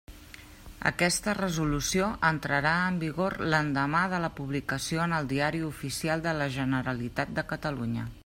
[0.89, 6.49] Aquesta resolució entrarà en vigor l'endemà de la publicació en el Diari Oficial de la
[6.59, 8.07] Generalitat de Catalunya.